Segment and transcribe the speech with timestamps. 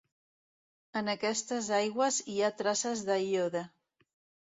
[1.01, 3.67] En aquestes aigües hi ha traces de iode.